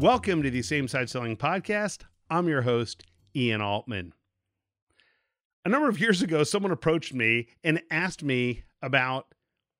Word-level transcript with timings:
Welcome 0.00 0.42
to 0.42 0.50
the 0.50 0.60
Same 0.60 0.88
Side 0.88 1.08
Selling 1.08 1.38
Podcast. 1.38 2.02
I'm 2.28 2.48
your 2.48 2.60
host, 2.60 3.06
Ian 3.34 3.62
Altman. 3.62 4.12
A 5.64 5.70
number 5.70 5.88
of 5.88 5.98
years 5.98 6.20
ago, 6.20 6.44
someone 6.44 6.70
approached 6.70 7.14
me 7.14 7.48
and 7.64 7.80
asked 7.90 8.22
me 8.22 8.64
about 8.82 9.28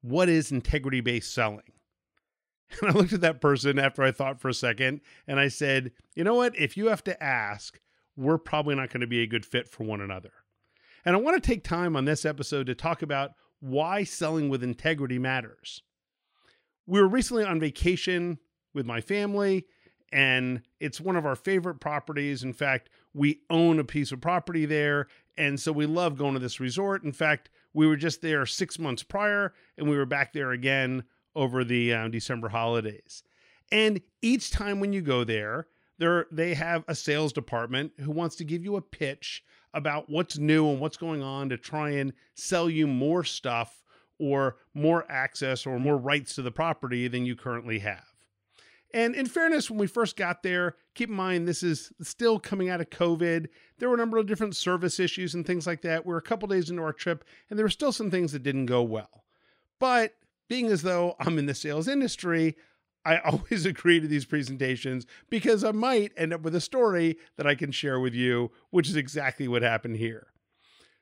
what 0.01 0.31
is 0.31 0.51
integrity 0.51 1.03
based 1.03 1.35
selling. 1.35 1.61
And 2.81 2.90
I 2.90 2.94
looked 2.94 3.13
at 3.13 3.21
that 3.21 3.43
person 3.43 3.79
after 3.79 4.03
I 4.03 4.11
thought 4.11 4.40
for 4.40 4.49
a 4.49 4.54
second 4.54 5.03
and 5.26 5.39
I 5.39 5.49
said, 5.49 5.93
you 6.15 6.25
know 6.25 6.35
what? 6.35 6.58
If 6.58 6.79
you 6.79 6.89
have 6.89 7.04
to 7.04 7.22
ask, 7.22 7.79
we're 8.17 8.39
probably 8.39 8.75
not 8.75 8.89
going 8.89 9.03
to 9.03 9.07
be 9.07 9.21
a 9.21 9.26
good 9.26 9.44
fit 9.44 9.69
for 9.69 9.85
one 9.85 10.01
another. 10.01 10.33
And 11.04 11.15
I 11.15 11.21
want 11.21 11.40
to 11.40 11.47
take 11.47 11.62
time 11.62 11.94
on 11.94 12.07
this 12.07 12.25
episode 12.25 12.67
to 12.69 12.75
talk 12.75 13.03
about 13.03 13.33
why 13.61 14.03
selling 14.04 14.48
with 14.48 14.65
integrity 14.65 15.19
matters. 15.19 15.83
We 16.87 17.03
were 17.03 17.07
recently 17.07 17.45
on 17.45 17.61
vacation 17.61 18.39
with 18.73 18.87
my 18.87 19.03
family, 19.03 19.67
and 20.12 20.62
it's 20.80 21.01
one 21.01 21.16
of 21.16 21.27
our 21.27 21.37
favorite 21.37 21.80
properties. 21.80 22.42
In 22.42 22.52
fact, 22.52 22.91
we 23.15 23.41
own 23.51 23.78
a 23.78 23.84
piece 23.84 24.12
of 24.12 24.20
property 24.20 24.66
there, 24.66 25.09
and 25.37 25.59
so 25.59 25.73
we 25.73 25.87
love 25.87 26.16
going 26.16 26.34
to 26.34 26.41
this 26.41 26.60
resort. 26.60 27.02
In 27.02 27.12
fact, 27.12 27.51
we 27.74 27.87
were 27.87 27.96
just 27.96 28.23
there 28.23 28.46
six 28.46 28.79
months 28.79 29.02
prior, 29.02 29.52
and 29.77 29.88
we 29.88 29.96
were 29.96 30.06
back 30.06 30.32
there 30.32 30.52
again 30.52 31.05
over 31.34 31.65
the 31.65 31.92
uh, 31.92 32.09
December 32.09 32.48
holidays. 32.48 33.23
And 33.70 34.01
each 34.23 34.51
time 34.51 34.80
when 34.80 34.92
you 34.92 35.02
go 35.02 35.24
there, 35.24 35.66
there 35.98 36.27
they 36.30 36.54
have 36.54 36.84
a 36.88 36.95
sales 36.95 37.32
department 37.32 37.93
who 37.98 38.10
wants 38.10 38.37
to 38.37 38.45
give 38.45 38.65
you 38.65 38.77
a 38.77 38.82
pitch 38.82 39.43
about 39.74 40.09
what's 40.09 40.38
new 40.38 40.68
and 40.68 40.80
what's 40.80 40.96
going 40.96 41.23
on 41.23 41.48
to 41.51 41.57
try 41.57 41.91
and 41.91 42.12
sell 42.34 42.70
you 42.70 42.87
more 42.87 43.24
stuff 43.24 43.82
or 44.18 44.57
more 44.74 45.04
access 45.10 45.66
or 45.66 45.79
more 45.79 45.98
rights 45.98 46.34
to 46.34 46.43
the 46.43 46.51
property 46.51 47.09
than 47.09 47.27
you 47.27 47.37
currently 47.37 47.79
have. 47.80 48.16
And 48.97 49.15
in 49.15 49.27
fairness, 49.27 49.69
when 49.69 49.79
we 49.79 49.89
first 49.89 50.16
got 50.16 50.43
there, 50.43 50.75
keep 50.95 51.11
in 51.11 51.15
mind 51.15 51.47
this 51.47 51.63
is 51.63 51.93
still 52.01 52.41
coming 52.41 52.71
out 52.71 52.80
of 52.80 52.89
COVID. 52.89 53.49
There 53.77 53.91
were 53.91 53.95
a 53.95 53.99
number 53.99 54.16
of 54.16 54.25
different 54.25 54.57
service 54.57 54.99
issues 54.99 55.35
and 55.35 55.47
things 55.47 55.66
like 55.66 55.83
that. 55.83 56.07
We 56.07 56.15
are 56.15 56.16
a 56.16 56.23
couple 56.23 56.49
days 56.49 56.71
into 56.71 56.80
our 56.80 56.95
trip, 56.95 57.23
and 57.51 57.59
there 57.59 57.66
were 57.66 57.71
still 57.71 57.93
some 57.93 58.11
things 58.11 58.33
that 58.33 58.43
didn't 58.43 58.65
go 58.65 58.83
well. 58.83 59.27
But 59.79 60.15
being 60.49 60.69
as 60.69 60.80
though 60.80 61.15
I'm 61.21 61.38
in 61.38 61.45
the 61.45 61.55
sales 61.55 61.88
industry, 61.88 62.57
I 63.05 63.19
always 63.25 63.66
agree 63.66 64.00
to 64.00 64.08
these 64.08 64.25
presentations 64.25 65.05
because 65.28 65.62
I 65.62 65.72
might 65.72 66.12
end 66.16 66.33
up 66.33 66.41
with 66.41 66.55
a 66.55 66.60
story 66.62 67.19
that 67.36 67.47
I 67.47 67.55
can 67.55 67.72
share 67.72 68.00
with 68.00 68.14
you, 68.14 68.50
which 68.70 68.88
is 68.88 68.97
exactly 68.97 69.47
what 69.47 69.60
happened 69.60 69.98
here. 69.98 70.28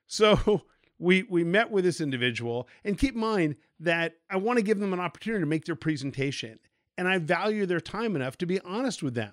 So 0.08 0.62
we 0.98 1.22
we 1.30 1.44
met 1.44 1.70
with 1.70 1.84
this 1.84 2.00
individual 2.00 2.66
and 2.82 2.98
keep 2.98 3.14
in 3.14 3.20
mind 3.20 3.54
that 3.78 4.14
I 4.28 4.38
want 4.38 4.56
to 4.56 4.64
give 4.64 4.80
them 4.80 4.92
an 4.92 4.98
opportunity 4.98 5.42
to 5.42 5.46
make 5.46 5.64
their 5.64 5.76
presentation 5.76 6.58
and 6.96 7.08
I 7.08 7.18
value 7.18 7.66
their 7.66 7.80
time 7.80 8.16
enough 8.16 8.36
to 8.38 8.46
be 8.46 8.60
honest 8.60 9.02
with 9.02 9.14
them. 9.14 9.32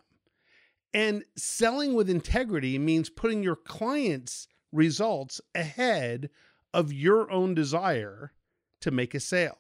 And 0.93 1.23
selling 1.37 1.93
with 1.93 2.09
integrity 2.09 2.77
means 2.77 3.09
putting 3.09 3.43
your 3.43 3.55
client's 3.55 4.47
results 4.71 5.39
ahead 5.55 6.29
of 6.73 6.91
your 6.91 7.31
own 7.31 7.53
desire 7.53 8.33
to 8.81 8.91
make 8.91 9.13
a 9.13 9.19
sale. 9.19 9.57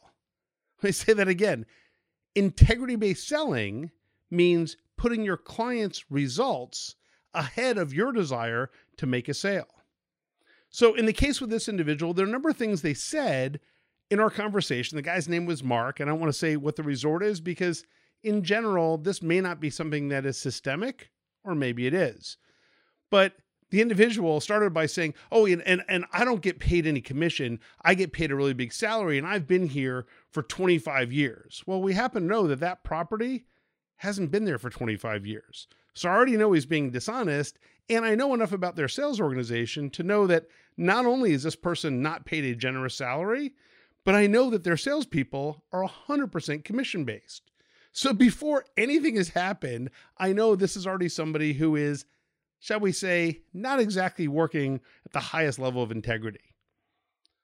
Let 0.81 0.89
me 0.89 0.91
say 0.91 1.13
that 1.13 1.27
again. 1.27 1.65
Integrity 2.35 2.95
based 2.95 3.27
selling 3.27 3.91
means 4.29 4.77
putting 4.97 5.23
your 5.23 5.37
client's 5.37 6.09
results 6.09 6.95
ahead 7.33 7.77
of 7.77 7.93
your 7.93 8.11
desire 8.11 8.69
to 8.97 9.05
make 9.05 9.29
a 9.29 9.33
sale. 9.33 9.67
So, 10.69 10.93
in 10.95 11.05
the 11.05 11.13
case 11.13 11.41
with 11.41 11.49
this 11.49 11.67
individual, 11.67 12.13
there 12.13 12.25
are 12.25 12.29
a 12.29 12.31
number 12.31 12.49
of 12.49 12.57
things 12.57 12.81
they 12.81 12.93
said 12.93 13.59
in 14.11 14.19
our 14.19 14.29
conversation. 14.29 14.97
The 14.97 15.01
guy's 15.01 15.29
name 15.29 15.45
was 15.47 15.63
Mark, 15.63 15.99
and 15.99 16.09
I 16.09 16.13
want 16.13 16.31
to 16.31 16.37
say 16.37 16.57
what 16.57 16.75
the 16.75 16.83
resort 16.83 17.23
is 17.23 17.39
because, 17.39 17.85
in 18.21 18.43
general, 18.43 18.97
this 18.97 19.23
may 19.23 19.39
not 19.39 19.59
be 19.59 19.71
something 19.71 20.09
that 20.09 20.25
is 20.25 20.37
systemic, 20.37 21.09
or 21.45 21.55
maybe 21.55 21.87
it 21.87 21.93
is. 21.93 22.37
But 23.09 23.33
the 23.71 23.81
individual 23.81 24.41
started 24.41 24.73
by 24.73 24.85
saying, 24.85 25.13
"Oh, 25.31 25.45
and, 25.45 25.61
and 25.61 25.81
and 25.87 26.05
I 26.11 26.25
don't 26.25 26.41
get 26.41 26.59
paid 26.59 26.85
any 26.85 26.99
commission. 26.99 27.59
I 27.83 27.95
get 27.95 28.11
paid 28.11 28.31
a 28.31 28.35
really 28.35 28.53
big 28.53 28.73
salary, 28.73 29.17
and 29.17 29.25
I've 29.25 29.47
been 29.47 29.67
here 29.67 30.05
for 30.29 30.43
25 30.43 31.13
years." 31.13 31.63
Well, 31.65 31.81
we 31.81 31.93
happen 31.93 32.23
to 32.23 32.27
know 32.27 32.47
that 32.47 32.59
that 32.59 32.83
property 32.83 33.45
hasn't 33.97 34.31
been 34.31 34.43
there 34.43 34.57
for 34.57 34.69
25 34.69 35.25
years, 35.25 35.67
so 35.93 36.09
I 36.09 36.13
already 36.13 36.35
know 36.35 36.51
he's 36.51 36.65
being 36.65 36.91
dishonest, 36.91 37.59
and 37.89 38.03
I 38.03 38.15
know 38.15 38.33
enough 38.33 38.51
about 38.51 38.75
their 38.75 38.89
sales 38.89 39.21
organization 39.21 39.89
to 39.91 40.03
know 40.03 40.27
that 40.27 40.47
not 40.75 41.05
only 41.05 41.31
is 41.31 41.43
this 41.43 41.55
person 41.55 42.01
not 42.01 42.25
paid 42.25 42.43
a 42.43 42.55
generous 42.55 42.95
salary, 42.95 43.53
but 44.03 44.15
I 44.15 44.27
know 44.27 44.49
that 44.49 44.63
their 44.63 44.77
salespeople 44.77 45.63
are 45.71 45.87
100% 46.07 46.63
commission 46.63 47.03
based. 47.03 47.43
So 47.91 48.13
before 48.13 48.65
anything 48.77 49.15
has 49.15 49.29
happened, 49.29 49.89
I 50.17 50.33
know 50.33 50.55
this 50.55 50.75
is 50.75 50.87
already 50.87 51.09
somebody 51.09 51.53
who 51.53 51.75
is 51.75 52.05
shall 52.61 52.79
we 52.79 52.91
say, 52.93 53.41
not 53.53 53.79
exactly 53.79 54.27
working 54.27 54.79
at 55.05 55.11
the 55.11 55.19
highest 55.19 55.59
level 55.59 55.83
of 55.83 55.91
integrity. 55.91 56.55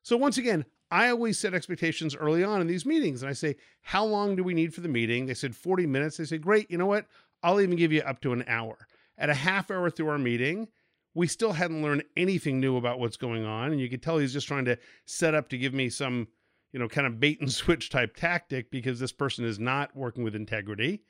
So, 0.04 0.16
once 0.16 0.38
again, 0.38 0.64
I 0.90 1.10
always 1.10 1.38
set 1.38 1.54
expectations 1.54 2.16
early 2.16 2.44
on 2.44 2.62
in 2.62 2.68
these 2.68 2.86
meetings. 2.86 3.22
And 3.22 3.30
I 3.30 3.34
say, 3.34 3.58
How 3.82 4.06
long 4.06 4.38
do 4.38 4.44
we 4.44 4.54
need 4.54 4.74
for 4.74 4.80
the 4.80 4.88
meeting? 4.88 5.26
They 5.26 5.34
said 5.34 5.54
40 5.54 5.86
minutes. 5.86 6.16
They 6.16 6.26
said, 6.26 6.42
Great, 6.42 6.72
you 6.72 6.78
know 6.78 6.86
what? 6.86 7.08
I'll 7.44 7.60
even 7.60 7.76
give 7.76 7.92
you 7.92 8.02
up 8.02 8.22
to 8.22 8.32
an 8.32 8.46
hour. 8.48 8.88
At 9.18 9.30
a 9.30 9.34
half 9.34 9.70
hour 9.70 9.90
through 9.90 10.10
our 10.10 10.18
meeting, 10.18 10.70
we 11.14 11.28
still 11.28 11.52
hadn't 11.52 11.82
learned 11.82 12.04
anything 12.16 12.60
new 12.60 12.78
about 12.78 13.00
what's 13.00 13.18
going 13.18 13.44
on. 13.44 13.72
And 13.72 13.82
you 13.82 13.90
could 13.90 14.04
tell 14.04 14.20
he's 14.20 14.34
just 14.34 14.48
trying 14.48 14.66
to 14.66 14.78
set 15.06 15.34
up 15.34 15.50
to 15.50 15.58
give 15.58 15.74
me 15.74 15.90
some, 15.90 16.28
you 16.72 16.80
know, 16.80 16.88
kind 16.88 17.08
of 17.08 17.20
bait 17.20 17.40
and 17.42 17.52
switch 17.52 17.90
type 17.90 18.16
tactic 18.16 18.72
because 18.72 19.00
this 19.00 19.12
person 19.12 19.46
is 19.46 19.60
not 19.60 19.96
working 19.96 20.24
with 20.24 20.36
integrity. 20.36 21.02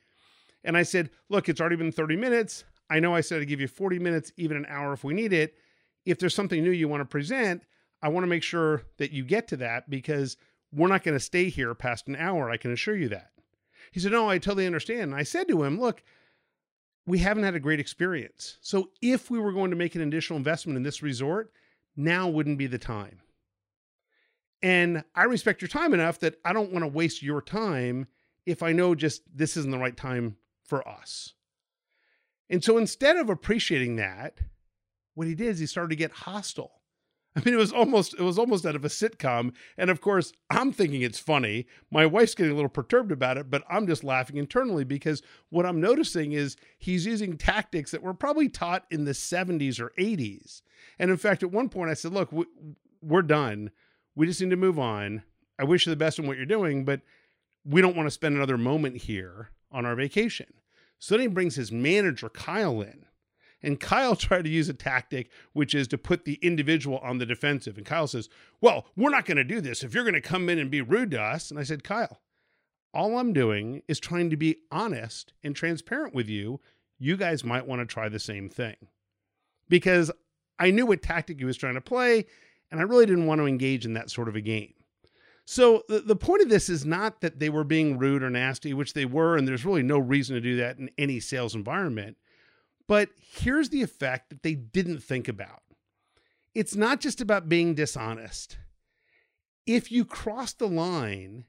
And 0.63 0.77
I 0.77 0.83
said, 0.83 1.09
Look, 1.29 1.49
it's 1.49 1.61
already 1.61 1.75
been 1.75 1.91
30 1.91 2.15
minutes. 2.15 2.63
I 2.89 2.99
know 2.99 3.13
I 3.13 3.21
said 3.21 3.41
I'd 3.41 3.47
give 3.47 3.61
you 3.61 3.67
40 3.67 3.99
minutes, 3.99 4.31
even 4.37 4.57
an 4.57 4.65
hour 4.69 4.93
if 4.93 5.03
we 5.03 5.13
need 5.13 5.33
it. 5.33 5.55
If 6.05 6.19
there's 6.19 6.35
something 6.35 6.63
new 6.63 6.71
you 6.71 6.87
want 6.87 7.01
to 7.01 7.05
present, 7.05 7.63
I 8.01 8.09
want 8.09 8.23
to 8.23 8.29
make 8.29 8.43
sure 8.43 8.83
that 8.97 9.11
you 9.11 9.23
get 9.23 9.47
to 9.49 9.57
that 9.57 9.89
because 9.89 10.37
we're 10.71 10.87
not 10.87 11.03
going 11.03 11.15
to 11.15 11.23
stay 11.23 11.49
here 11.49 11.73
past 11.73 12.07
an 12.07 12.15
hour. 12.15 12.49
I 12.49 12.57
can 12.57 12.71
assure 12.71 12.95
you 12.95 13.09
that. 13.09 13.31
He 13.91 13.99
said, 13.99 14.11
No, 14.11 14.29
I 14.29 14.37
totally 14.37 14.65
understand. 14.65 15.01
And 15.01 15.15
I 15.15 15.23
said 15.23 15.47
to 15.49 15.63
him, 15.63 15.79
Look, 15.79 16.03
we 17.05 17.19
haven't 17.19 17.43
had 17.43 17.55
a 17.55 17.59
great 17.59 17.79
experience. 17.79 18.57
So 18.61 18.89
if 19.01 19.31
we 19.31 19.39
were 19.39 19.53
going 19.53 19.71
to 19.71 19.77
make 19.77 19.95
an 19.95 20.01
additional 20.01 20.37
investment 20.37 20.77
in 20.77 20.83
this 20.83 21.01
resort, 21.01 21.51
now 21.95 22.27
wouldn't 22.27 22.57
be 22.57 22.67
the 22.67 22.77
time. 22.77 23.19
And 24.61 25.03
I 25.13 25.23
respect 25.23 25.61
your 25.61 25.69
time 25.69 25.93
enough 25.93 26.19
that 26.19 26.35
I 26.43 26.53
don't 26.53 26.71
want 26.71 26.83
to 26.83 26.87
waste 26.87 27.21
your 27.21 27.41
time 27.41 28.07
if 28.45 28.63
I 28.63 28.71
know 28.71 28.95
just 28.95 29.21
this 29.33 29.57
isn't 29.57 29.71
the 29.71 29.77
right 29.77 29.95
time 29.95 30.37
for 30.63 30.87
us. 30.87 31.33
And 32.49 32.63
so 32.63 32.77
instead 32.77 33.17
of 33.17 33.29
appreciating 33.29 33.97
that, 33.97 34.39
what 35.13 35.27
he 35.27 35.35
did 35.35 35.47
is 35.49 35.59
he 35.59 35.65
started 35.65 35.89
to 35.89 35.95
get 35.95 36.11
hostile. 36.11 36.77
I 37.35 37.41
mean, 37.45 37.53
it 37.53 37.57
was 37.57 37.71
almost 37.71 38.15
it 38.15 38.21
was 38.21 38.39
almost 38.39 38.65
out 38.65 38.75
of 38.75 38.83
a 38.83 38.87
sitcom. 38.87 39.53
And 39.77 39.91
of 39.91 40.01
course, 40.01 40.33
I'm 40.49 40.71
thinking 40.71 41.03
it's 41.03 41.19
funny. 41.19 41.67
My 41.91 42.07
wife's 42.07 42.33
getting 42.33 42.51
a 42.51 42.55
little 42.55 42.69
perturbed 42.69 43.11
about 43.11 43.37
it, 43.37 43.51
but 43.51 43.63
I'm 43.69 43.85
just 43.85 44.03
laughing 44.03 44.37
internally 44.37 44.83
because 44.83 45.21
what 45.49 45.65
I'm 45.65 45.79
noticing 45.79 46.31
is 46.31 46.55
he's 46.79 47.05
using 47.05 47.37
tactics 47.37 47.91
that 47.91 48.01
were 48.01 48.15
probably 48.15 48.49
taught 48.49 48.85
in 48.89 49.05
the 49.05 49.11
70s 49.11 49.79
or 49.79 49.93
80s. 49.99 50.63
And 50.97 51.11
in 51.11 51.17
fact, 51.17 51.43
at 51.43 51.51
one 51.51 51.69
point 51.69 51.91
I 51.91 51.93
said, 51.93 52.11
"Look, 52.11 52.33
we're 53.01 53.21
done. 53.21 53.69
We 54.17 54.25
just 54.25 54.41
need 54.41 54.49
to 54.49 54.57
move 54.57 54.79
on. 54.79 55.23
I 55.59 55.63
wish 55.63 55.85
you 55.85 55.91
the 55.91 55.95
best 55.95 56.19
in 56.19 56.27
what 56.27 56.37
you're 56.37 56.45
doing, 56.45 56.83
but 56.83 57.01
we 57.63 57.81
don't 57.81 57.95
want 57.95 58.07
to 58.07 58.11
spend 58.11 58.35
another 58.35 58.57
moment 58.57 58.97
here 58.97 59.49
on 59.71 59.85
our 59.85 59.95
vacation." 59.95 60.47
So 60.99 61.15
then 61.15 61.21
he 61.21 61.27
brings 61.27 61.55
his 61.55 61.71
manager, 61.71 62.29
Kyle, 62.29 62.81
in. 62.81 63.05
And 63.61 63.79
Kyle 63.79 64.15
tried 64.17 64.43
to 64.43 64.49
use 64.49 64.69
a 64.69 64.73
tactic, 64.73 65.29
which 65.53 65.73
is 65.73 65.87
to 65.89 65.97
put 65.97 66.25
the 66.25 66.39
individual 66.41 66.99
on 66.99 67.17
the 67.17 67.25
defensive. 67.25 67.77
And 67.77 67.85
Kyle 67.85 68.07
says, 68.07 68.29
Well, 68.61 68.87
we're 68.95 69.09
not 69.09 69.25
going 69.25 69.37
to 69.37 69.43
do 69.43 69.61
this 69.61 69.83
if 69.83 69.93
you're 69.93 70.03
going 70.03 70.13
to 70.13 70.21
come 70.21 70.49
in 70.49 70.59
and 70.59 70.71
be 70.71 70.81
rude 70.81 71.11
to 71.11 71.21
us. 71.21 71.51
And 71.51 71.59
I 71.59 71.63
said, 71.63 71.83
Kyle, 71.83 72.21
all 72.93 73.17
I'm 73.17 73.33
doing 73.33 73.83
is 73.87 73.99
trying 73.99 74.29
to 74.29 74.37
be 74.37 74.57
honest 74.71 75.33
and 75.43 75.55
transparent 75.55 76.13
with 76.13 76.27
you. 76.27 76.59
You 76.99 77.17
guys 77.17 77.43
might 77.43 77.67
want 77.67 77.81
to 77.81 77.85
try 77.85 78.09
the 78.09 78.19
same 78.19 78.49
thing. 78.49 78.75
Because 79.69 80.11
I 80.57 80.71
knew 80.71 80.85
what 80.85 81.03
tactic 81.03 81.37
he 81.37 81.45
was 81.45 81.57
trying 81.57 81.75
to 81.75 81.81
play, 81.81 82.25
and 82.71 82.79
I 82.79 82.83
really 82.83 83.05
didn't 83.05 83.25
want 83.25 83.39
to 83.39 83.47
engage 83.47 83.85
in 83.85 83.93
that 83.93 84.09
sort 84.09 84.27
of 84.27 84.35
a 84.35 84.41
game. 84.41 84.73
So 85.45 85.83
the, 85.87 86.01
the 86.01 86.15
point 86.15 86.41
of 86.41 86.49
this 86.49 86.67
is 86.67 86.85
not 86.85 87.21
that 87.21 87.39
they 87.39 87.49
were 87.49 87.63
being 87.63 87.97
rude 87.97 88.21
or 88.21 88.29
nasty, 88.29 88.73
which 88.73 88.93
they 88.93 89.05
were, 89.05 89.37
and 89.37 89.47
there's 89.47 89.65
really 89.65 89.83
no 89.83 89.97
reason 89.97 90.35
to 90.35 90.41
do 90.41 90.57
that 90.57 90.77
in 90.77 90.89
any 90.97 91.21
sales 91.21 91.55
environment. 91.55 92.17
But 92.87 93.09
here's 93.17 93.69
the 93.69 93.81
effect 93.81 94.29
that 94.29 94.43
they 94.43 94.55
didn't 94.55 95.03
think 95.03 95.27
about. 95.27 95.61
It's 96.53 96.75
not 96.75 96.99
just 96.99 97.21
about 97.21 97.47
being 97.47 97.75
dishonest. 97.75 98.57
If 99.65 99.91
you 99.91 100.03
cross 100.03 100.53
the 100.53 100.67
line 100.67 101.45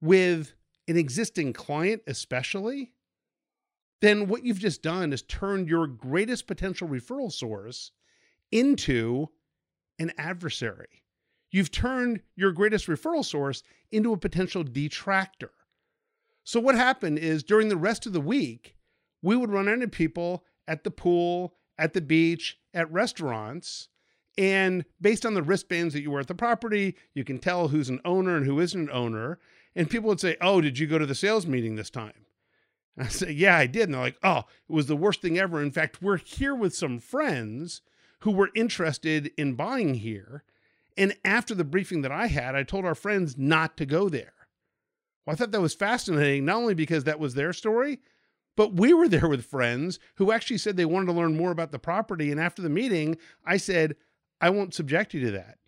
with 0.00 0.52
an 0.88 0.96
existing 0.96 1.52
client, 1.52 2.02
especially, 2.06 2.92
then 4.00 4.28
what 4.28 4.44
you've 4.44 4.58
just 4.58 4.82
done 4.82 5.12
is 5.12 5.22
turned 5.22 5.68
your 5.68 5.86
greatest 5.86 6.46
potential 6.46 6.88
referral 6.88 7.32
source 7.32 7.92
into 8.52 9.28
an 9.98 10.12
adversary 10.18 11.02
you've 11.50 11.70
turned 11.70 12.20
your 12.34 12.52
greatest 12.52 12.86
referral 12.86 13.24
source 13.24 13.62
into 13.90 14.12
a 14.12 14.18
potential 14.18 14.62
detractor. 14.62 15.52
So, 16.44 16.60
what 16.60 16.74
happened 16.74 17.18
is 17.18 17.42
during 17.42 17.68
the 17.68 17.76
rest 17.76 18.06
of 18.06 18.12
the 18.12 18.20
week, 18.20 18.76
we 19.22 19.36
would 19.36 19.50
run 19.50 19.68
into 19.68 19.88
people 19.88 20.44
at 20.68 20.84
the 20.84 20.90
pool, 20.90 21.54
at 21.78 21.92
the 21.92 22.00
beach, 22.00 22.58
at 22.74 22.92
restaurants. 22.92 23.88
And 24.38 24.84
based 25.00 25.24
on 25.24 25.32
the 25.32 25.42
wristbands 25.42 25.94
that 25.94 26.02
you 26.02 26.10
wear 26.10 26.20
at 26.20 26.28
the 26.28 26.34
property, 26.34 26.94
you 27.14 27.24
can 27.24 27.38
tell 27.38 27.68
who's 27.68 27.88
an 27.88 28.02
owner 28.04 28.36
and 28.36 28.44
who 28.44 28.60
isn't 28.60 28.78
an 28.78 28.90
owner. 28.90 29.38
And 29.74 29.88
people 29.88 30.08
would 30.08 30.20
say, 30.20 30.36
Oh, 30.40 30.60
did 30.60 30.78
you 30.78 30.86
go 30.86 30.98
to 30.98 31.06
the 31.06 31.14
sales 31.14 31.46
meeting 31.46 31.76
this 31.76 31.90
time? 31.90 32.26
And 32.96 33.06
I 33.06 33.08
say, 33.08 33.32
Yeah, 33.32 33.56
I 33.56 33.66
did. 33.66 33.84
And 33.84 33.94
they're 33.94 34.02
like, 34.02 34.18
Oh, 34.22 34.40
it 34.40 34.72
was 34.72 34.86
the 34.86 34.96
worst 34.96 35.22
thing 35.22 35.38
ever. 35.38 35.62
In 35.62 35.72
fact, 35.72 36.02
we're 36.02 36.18
here 36.18 36.54
with 36.54 36.74
some 36.74 36.98
friends 36.98 37.80
who 38.20 38.30
were 38.30 38.50
interested 38.54 39.30
in 39.36 39.54
buying 39.54 39.94
here. 39.94 40.44
And 40.96 41.16
after 41.24 41.54
the 41.54 41.64
briefing 41.64 42.02
that 42.02 42.12
I 42.12 42.26
had, 42.26 42.54
I 42.54 42.62
told 42.62 42.84
our 42.84 42.94
friends 42.94 43.36
not 43.36 43.76
to 43.76 43.86
go 43.86 44.08
there. 44.08 44.32
Well, 45.24 45.34
I 45.34 45.36
thought 45.36 45.50
that 45.50 45.60
was 45.60 45.74
fascinating, 45.74 46.44
not 46.44 46.56
only 46.56 46.74
because 46.74 47.04
that 47.04 47.20
was 47.20 47.34
their 47.34 47.52
story, 47.52 48.00
but 48.56 48.74
we 48.74 48.94
were 48.94 49.08
there 49.08 49.28
with 49.28 49.44
friends 49.44 49.98
who 50.16 50.32
actually 50.32 50.58
said 50.58 50.76
they 50.76 50.84
wanted 50.84 51.06
to 51.06 51.12
learn 51.12 51.36
more 51.36 51.50
about 51.50 51.72
the 51.72 51.78
property. 51.78 52.30
And 52.30 52.40
after 52.40 52.62
the 52.62 52.70
meeting, 52.70 53.18
I 53.44 53.56
said, 53.58 53.96
I 54.40 54.50
won't 54.50 54.74
subject 54.74 55.14
you 55.14 55.20
to 55.26 55.30
that. 55.32 55.58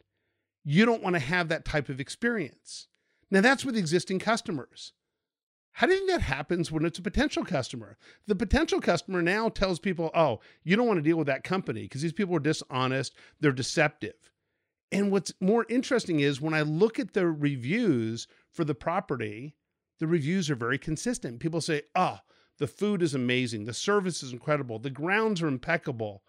You 0.64 0.84
don't 0.84 1.02
want 1.02 1.14
to 1.16 1.20
have 1.20 1.48
that 1.48 1.64
type 1.64 1.88
of 1.88 2.00
experience. 2.00 2.88
Now, 3.30 3.40
that's 3.40 3.64
with 3.64 3.76
existing 3.76 4.18
customers. 4.18 4.92
How 5.78 5.86
do 5.86 5.92
you 5.92 6.00
think 6.00 6.10
that 6.10 6.22
happens 6.22 6.72
when 6.72 6.84
it's 6.84 6.98
a 6.98 7.02
potential 7.02 7.44
customer? 7.44 7.96
The 8.26 8.34
potential 8.34 8.80
customer 8.80 9.22
now 9.22 9.48
tells 9.48 9.78
people, 9.78 10.10
oh, 10.12 10.40
you 10.64 10.74
don't 10.74 10.88
want 10.88 10.98
to 10.98 11.08
deal 11.08 11.16
with 11.16 11.28
that 11.28 11.44
company 11.44 11.82
because 11.82 12.02
these 12.02 12.12
people 12.12 12.34
are 12.34 12.40
dishonest, 12.40 13.14
they're 13.38 13.52
deceptive. 13.52 14.16
And 14.90 15.12
what's 15.12 15.32
more 15.40 15.66
interesting 15.68 16.18
is 16.18 16.40
when 16.40 16.52
I 16.52 16.62
look 16.62 16.98
at 16.98 17.12
the 17.12 17.28
reviews 17.28 18.26
for 18.50 18.64
the 18.64 18.74
property, 18.74 19.54
the 20.00 20.08
reviews 20.08 20.50
are 20.50 20.56
very 20.56 20.78
consistent. 20.78 21.38
People 21.38 21.60
say, 21.60 21.82
oh, 21.94 22.18
the 22.58 22.66
food 22.66 23.00
is 23.00 23.14
amazing, 23.14 23.64
the 23.64 23.72
service 23.72 24.24
is 24.24 24.32
incredible, 24.32 24.80
the 24.80 24.90
grounds 24.90 25.42
are 25.42 25.46
impeccable, 25.46 26.24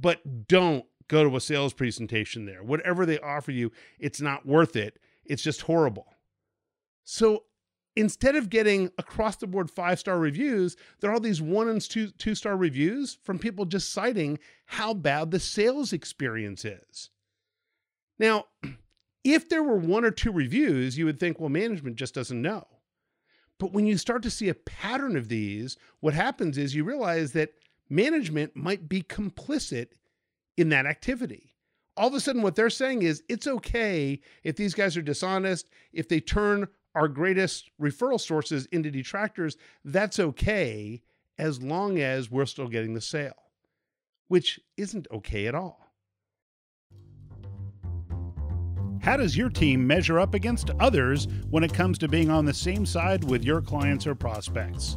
but 0.00 0.48
don't 0.48 0.86
go 1.08 1.28
to 1.28 1.36
a 1.36 1.42
sales 1.42 1.74
presentation 1.74 2.46
there. 2.46 2.62
Whatever 2.62 3.04
they 3.04 3.18
offer 3.18 3.52
you, 3.52 3.70
it's 3.98 4.22
not 4.22 4.46
worth 4.46 4.76
it. 4.76 4.98
It's 5.26 5.42
just 5.42 5.60
horrible. 5.60 6.06
So 7.04 7.44
instead 7.96 8.36
of 8.36 8.50
getting 8.50 8.90
across 8.98 9.36
the 9.36 9.46
board 9.46 9.70
five 9.70 9.98
star 9.98 10.18
reviews, 10.18 10.76
there 11.00 11.10
are 11.10 11.14
all 11.14 11.20
these 11.20 11.42
one 11.42 11.68
and 11.68 11.80
two, 11.80 12.08
two 12.08 12.34
star 12.34 12.56
reviews 12.56 13.18
from 13.22 13.38
people 13.38 13.64
just 13.64 13.92
citing 13.92 14.38
how 14.66 14.94
bad 14.94 15.30
the 15.30 15.40
sales 15.40 15.92
experience 15.92 16.64
is. 16.64 17.10
Now, 18.18 18.46
if 19.24 19.48
there 19.48 19.62
were 19.62 19.76
one 19.76 20.04
or 20.04 20.10
two 20.10 20.32
reviews, 20.32 20.98
you 20.98 21.04
would 21.06 21.20
think, 21.20 21.40
well, 21.40 21.48
management 21.48 21.96
just 21.96 22.14
doesn't 22.14 22.42
know. 22.42 22.66
But 23.58 23.72
when 23.72 23.86
you 23.86 23.96
start 23.96 24.22
to 24.24 24.30
see 24.30 24.48
a 24.48 24.54
pattern 24.54 25.16
of 25.16 25.28
these, 25.28 25.76
what 26.00 26.14
happens 26.14 26.58
is 26.58 26.74
you 26.74 26.84
realize 26.84 27.32
that 27.32 27.54
management 27.88 28.56
might 28.56 28.88
be 28.88 29.02
complicit 29.02 29.88
in 30.56 30.68
that 30.70 30.86
activity. 30.86 31.54
All 31.96 32.08
of 32.08 32.14
a 32.14 32.20
sudden, 32.20 32.42
what 32.42 32.56
they're 32.56 32.70
saying 32.70 33.02
is 33.02 33.22
it's 33.28 33.46
okay 33.46 34.20
if 34.42 34.56
these 34.56 34.74
guys 34.74 34.96
are 34.96 35.02
dishonest, 35.02 35.68
if 35.92 36.08
they 36.08 36.18
turn 36.18 36.66
our 36.94 37.08
greatest 37.08 37.70
referral 37.80 38.20
sources 38.20 38.66
into 38.66 38.90
detractors, 38.90 39.56
that's 39.84 40.18
okay 40.18 41.02
as 41.38 41.62
long 41.62 41.98
as 41.98 42.30
we're 42.30 42.46
still 42.46 42.68
getting 42.68 42.94
the 42.94 43.00
sale, 43.00 43.34
which 44.28 44.60
isn't 44.76 45.06
okay 45.12 45.46
at 45.46 45.54
all. 45.54 45.80
How 49.02 49.18
does 49.18 49.36
your 49.36 49.50
team 49.50 49.86
measure 49.86 50.18
up 50.18 50.32
against 50.32 50.70
others 50.80 51.28
when 51.50 51.62
it 51.62 51.74
comes 51.74 51.98
to 51.98 52.08
being 52.08 52.30
on 52.30 52.46
the 52.46 52.54
same 52.54 52.86
side 52.86 53.22
with 53.24 53.44
your 53.44 53.60
clients 53.60 54.06
or 54.06 54.14
prospects? 54.14 54.96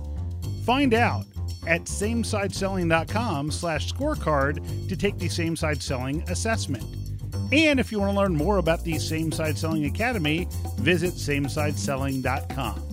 Find 0.63 0.93
out 0.93 1.25
at 1.65 1.81
samesideselling.com 1.83 3.51
slash 3.51 3.91
scorecard 3.91 4.87
to 4.87 4.95
take 4.95 5.17
the 5.17 5.27
Same 5.27 5.57
Side 5.57 5.81
Selling 5.81 6.23
assessment. 6.29 7.06
And 7.51 7.79
if 7.79 7.93
you 7.93 7.99
want 7.99 8.11
to 8.11 8.19
learn 8.19 8.35
more 8.35 8.57
about 8.57 8.83
the 8.83 8.99
Same 8.99 9.31
Side 9.31 9.57
Selling 9.57 9.85
Academy, 9.85 10.49
visit 10.79 11.13
samesideselling.com. 11.13 12.83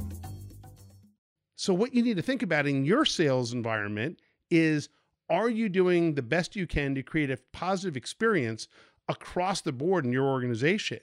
So, 1.57 1.75
what 1.75 1.93
you 1.93 2.03
need 2.03 2.17
to 2.17 2.23
think 2.23 2.43
about 2.45 2.67
in 2.67 2.85
your 2.85 3.05
sales 3.05 3.53
environment 3.53 4.21
is 4.53 4.91
are 5.29 5.49
you 5.49 5.69
doing 5.69 6.15
the 6.15 6.23
best 6.23 6.55
you 6.55 6.69
can 6.69 6.95
to 6.95 7.03
create 7.03 7.31
a 7.33 7.39
positive 7.53 7.97
experience 7.97 8.69
across 9.09 9.61
the 9.61 9.73
board 9.73 10.05
in 10.05 10.13
your 10.13 10.27
organization? 10.27 11.01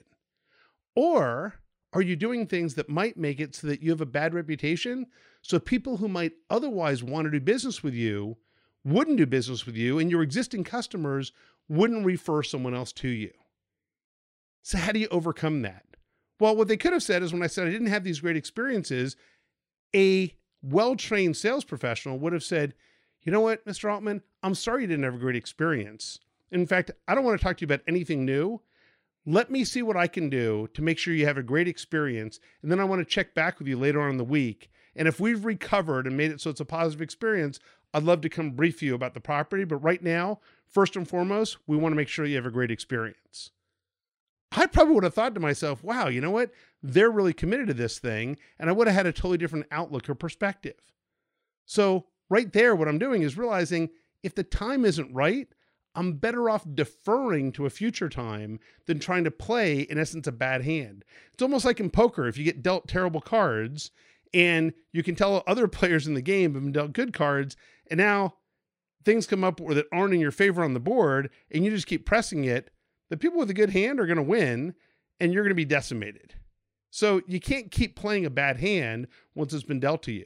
Or 0.96 1.54
are 1.92 2.02
you 2.02 2.16
doing 2.16 2.46
things 2.46 2.74
that 2.76 2.88
might 2.88 3.18
make 3.18 3.38
it 3.38 3.54
so 3.54 3.66
that 3.66 3.82
you 3.82 3.90
have 3.90 4.00
a 4.00 4.06
bad 4.06 4.32
reputation? 4.32 5.06
So 5.42 5.58
people 5.58 5.98
who 5.98 6.08
might 6.08 6.32
otherwise 6.48 7.02
want 7.02 7.26
to 7.26 7.30
do 7.30 7.40
business 7.40 7.82
with 7.82 7.92
you 7.92 8.38
wouldn't 8.82 9.18
do 9.18 9.26
business 9.26 9.66
with 9.66 9.76
you, 9.76 9.98
and 9.98 10.10
your 10.10 10.22
existing 10.22 10.64
customers 10.64 11.32
wouldn't 11.68 12.06
refer 12.06 12.42
someone 12.42 12.74
else 12.74 12.92
to 12.92 13.08
you. 13.08 13.30
So, 14.62 14.78
how 14.78 14.92
do 14.92 15.00
you 15.00 15.08
overcome 15.10 15.62
that? 15.62 15.84
Well, 16.38 16.56
what 16.56 16.68
they 16.68 16.76
could 16.76 16.92
have 16.92 17.02
said 17.02 17.22
is 17.22 17.32
when 17.32 17.42
I 17.42 17.48
said 17.48 17.66
I 17.66 17.70
didn't 17.70 17.88
have 17.88 18.04
these 18.04 18.20
great 18.20 18.36
experiences, 18.36 19.16
a 19.94 20.34
well 20.62 20.96
trained 20.96 21.36
sales 21.36 21.64
professional 21.64 22.18
would 22.18 22.32
have 22.32 22.44
said, 22.44 22.74
You 23.22 23.32
know 23.32 23.40
what, 23.40 23.64
Mr. 23.66 23.92
Altman, 23.92 24.22
I'm 24.42 24.54
sorry 24.54 24.82
you 24.82 24.88
didn't 24.88 25.04
have 25.04 25.14
a 25.14 25.18
great 25.18 25.36
experience. 25.36 26.20
In 26.50 26.66
fact, 26.66 26.90
I 27.08 27.14
don't 27.14 27.24
want 27.24 27.38
to 27.38 27.44
talk 27.44 27.56
to 27.58 27.62
you 27.62 27.66
about 27.66 27.84
anything 27.88 28.24
new. 28.24 28.60
Let 29.24 29.50
me 29.50 29.64
see 29.64 29.82
what 29.82 29.96
I 29.96 30.06
can 30.06 30.28
do 30.28 30.68
to 30.74 30.82
make 30.82 30.98
sure 30.98 31.14
you 31.14 31.26
have 31.26 31.38
a 31.38 31.42
great 31.42 31.68
experience. 31.68 32.40
And 32.60 32.70
then 32.70 32.80
I 32.80 32.84
want 32.84 33.00
to 33.00 33.04
check 33.04 33.34
back 33.34 33.58
with 33.58 33.68
you 33.68 33.78
later 33.78 34.00
on 34.00 34.10
in 34.10 34.16
the 34.16 34.24
week. 34.24 34.68
And 34.94 35.08
if 35.08 35.20
we've 35.20 35.44
recovered 35.44 36.06
and 36.06 36.16
made 36.16 36.30
it 36.30 36.40
so 36.40 36.50
it's 36.50 36.60
a 36.60 36.64
positive 36.64 37.00
experience, 37.00 37.58
I'd 37.94 38.02
love 38.02 38.20
to 38.22 38.28
come 38.28 38.50
brief 38.50 38.82
you 38.82 38.94
about 38.94 39.14
the 39.14 39.20
property. 39.20 39.64
But 39.64 39.76
right 39.76 40.02
now, 40.02 40.40
first 40.66 40.96
and 40.96 41.08
foremost, 41.08 41.58
we 41.66 41.76
want 41.76 41.92
to 41.92 41.96
make 41.96 42.08
sure 42.08 42.24
you 42.24 42.36
have 42.36 42.46
a 42.46 42.50
great 42.50 42.70
experience. 42.70 43.50
I 44.54 44.66
probably 44.66 44.94
would 44.94 45.04
have 45.04 45.14
thought 45.14 45.34
to 45.34 45.40
myself, 45.40 45.82
wow, 45.82 46.08
you 46.08 46.20
know 46.20 46.30
what? 46.30 46.50
They're 46.82 47.10
really 47.10 47.32
committed 47.32 47.68
to 47.68 47.74
this 47.74 47.98
thing. 47.98 48.36
And 48.58 48.68
I 48.68 48.72
would 48.72 48.86
have 48.86 48.96
had 48.96 49.06
a 49.06 49.12
totally 49.12 49.38
different 49.38 49.66
outlook 49.70 50.08
or 50.08 50.14
perspective. 50.14 50.92
So, 51.64 52.06
right 52.28 52.52
there, 52.52 52.74
what 52.74 52.88
I'm 52.88 52.98
doing 52.98 53.22
is 53.22 53.38
realizing 53.38 53.90
if 54.22 54.34
the 54.34 54.42
time 54.42 54.84
isn't 54.84 55.12
right, 55.14 55.48
I'm 55.94 56.14
better 56.14 56.48
off 56.48 56.66
deferring 56.74 57.52
to 57.52 57.66
a 57.66 57.70
future 57.70 58.08
time 58.08 58.60
than 58.86 58.98
trying 58.98 59.24
to 59.24 59.30
play, 59.30 59.80
in 59.80 59.98
essence, 59.98 60.26
a 60.26 60.32
bad 60.32 60.64
hand. 60.64 61.04
It's 61.32 61.42
almost 61.42 61.64
like 61.64 61.80
in 61.80 61.90
poker 61.90 62.26
if 62.26 62.38
you 62.38 62.44
get 62.44 62.62
dealt 62.62 62.88
terrible 62.88 63.20
cards 63.20 63.90
and 64.32 64.72
you 64.92 65.02
can 65.02 65.14
tell 65.14 65.42
other 65.46 65.68
players 65.68 66.06
in 66.06 66.14
the 66.14 66.22
game 66.22 66.54
have 66.54 66.62
been 66.62 66.72
dealt 66.72 66.92
good 66.92 67.12
cards, 67.12 67.56
and 67.90 67.98
now 67.98 68.34
things 69.04 69.26
come 69.26 69.44
up 69.44 69.58
that 69.58 69.86
aren't 69.92 70.14
in 70.14 70.20
your 70.20 70.30
favor 70.30 70.62
on 70.64 70.74
the 70.74 70.80
board, 70.80 71.30
and 71.50 71.64
you 71.64 71.70
just 71.70 71.86
keep 71.86 72.06
pressing 72.06 72.44
it, 72.44 72.70
the 73.12 73.18
people 73.18 73.38
with 73.38 73.50
a 73.50 73.54
good 73.54 73.68
hand 73.68 74.00
are 74.00 74.06
going 74.06 74.16
to 74.16 74.22
win 74.22 74.72
and 75.20 75.34
you're 75.34 75.42
going 75.42 75.50
to 75.50 75.54
be 75.54 75.66
decimated. 75.66 76.32
So 76.88 77.20
you 77.26 77.40
can't 77.40 77.70
keep 77.70 77.94
playing 77.94 78.24
a 78.24 78.30
bad 78.30 78.56
hand 78.56 79.06
once 79.34 79.52
it's 79.52 79.64
been 79.64 79.80
dealt 79.80 80.02
to 80.04 80.12
you. 80.12 80.24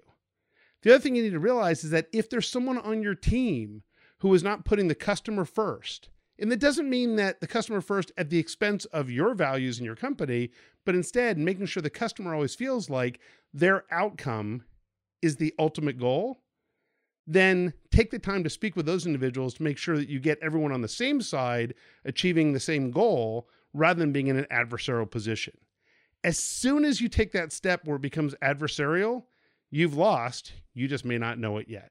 The 0.82 0.94
other 0.94 1.00
thing 1.00 1.16
you 1.16 1.24
need 1.24 1.30
to 1.30 1.40
realize 1.40 1.82
is 1.82 1.90
that 1.90 2.06
if 2.12 2.30
there's 2.30 2.48
someone 2.48 2.78
on 2.78 3.02
your 3.02 3.16
team 3.16 3.82
who 4.20 4.32
is 4.34 4.44
not 4.44 4.64
putting 4.64 4.86
the 4.86 4.94
customer 4.94 5.44
first. 5.44 6.10
And 6.38 6.48
that 6.52 6.60
doesn't 6.60 6.88
mean 6.88 7.16
that 7.16 7.40
the 7.40 7.48
customer 7.48 7.80
first 7.80 8.12
at 8.16 8.30
the 8.30 8.38
expense 8.38 8.84
of 8.84 9.10
your 9.10 9.34
values 9.34 9.80
in 9.80 9.84
your 9.84 9.96
company, 9.96 10.50
but 10.84 10.94
instead 10.94 11.38
making 11.38 11.66
sure 11.66 11.82
the 11.82 11.90
customer 11.90 12.34
always 12.34 12.54
feels 12.54 12.88
like 12.88 13.18
their 13.52 13.82
outcome 13.90 14.62
is 15.22 15.36
the 15.36 15.52
ultimate 15.58 15.98
goal. 15.98 16.38
Then 17.26 17.72
take 17.90 18.10
the 18.10 18.18
time 18.18 18.44
to 18.44 18.50
speak 18.50 18.76
with 18.76 18.86
those 18.86 19.06
individuals 19.06 19.54
to 19.54 19.62
make 19.62 19.78
sure 19.78 19.96
that 19.96 20.08
you 20.08 20.20
get 20.20 20.38
everyone 20.40 20.72
on 20.72 20.82
the 20.82 20.88
same 20.88 21.20
side 21.20 21.74
achieving 22.04 22.52
the 22.52 22.60
same 22.60 22.90
goal 22.90 23.48
rather 23.72 23.98
than 23.98 24.12
being 24.12 24.28
in 24.28 24.38
an 24.38 24.46
adversarial 24.50 25.10
position. 25.10 25.54
As 26.22 26.38
soon 26.38 26.84
as 26.84 27.00
you 27.00 27.08
take 27.08 27.32
that 27.32 27.52
step 27.52 27.82
where 27.84 27.96
it 27.96 28.02
becomes 28.02 28.34
adversarial, 28.42 29.24
you've 29.70 29.96
lost. 29.96 30.52
You 30.74 30.88
just 30.88 31.04
may 31.04 31.18
not 31.18 31.38
know 31.38 31.58
it 31.58 31.68
yet. 31.68 31.90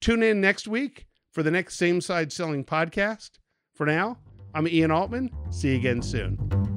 Tune 0.00 0.22
in 0.22 0.40
next 0.40 0.68
week 0.68 1.06
for 1.32 1.42
the 1.42 1.50
next 1.50 1.76
Same 1.76 2.00
Side 2.00 2.32
Selling 2.32 2.64
podcast. 2.64 3.32
For 3.74 3.86
now, 3.86 4.18
I'm 4.54 4.68
Ian 4.68 4.90
Altman. 4.90 5.30
See 5.50 5.70
you 5.70 5.76
again 5.76 6.02
soon. 6.02 6.75